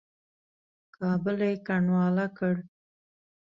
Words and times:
کابل 0.95 1.37
یې 1.47 1.53
کنډواله 1.65 2.25
کړ. 2.37 2.55